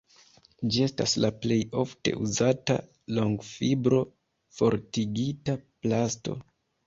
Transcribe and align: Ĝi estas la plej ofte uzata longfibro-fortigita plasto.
Ĝi 0.75 0.79
estas 0.85 1.11
la 1.25 1.29
plej 1.41 1.57
ofte 1.81 2.13
uzata 2.27 2.77
longfibro-fortigita 3.19 5.55
plasto. 5.83 6.35